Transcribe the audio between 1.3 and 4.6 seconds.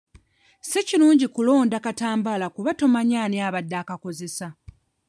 kulonda katambaala kuba tomanyi ani abadde akakozesa.